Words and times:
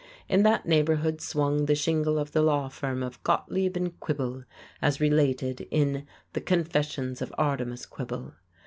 In 0.27 0.41
that 0.41 0.65
neighborhood 0.65 1.21
swung 1.21 1.67
the 1.67 1.75
shingle 1.75 2.17
of 2.17 2.31
the 2.31 2.41
law 2.41 2.69
firm 2.69 3.03
of 3.03 3.21
Gottlieb 3.23 3.77
& 3.99 3.99
Quibble, 3.99 4.45
as 4.81 4.99
related 4.99 5.67
in 5.69 6.07
"The 6.33 6.41
Confessions 6.41 7.21
of 7.21 7.31
Artemas 7.37 7.85
Quibble." 7.85 8.33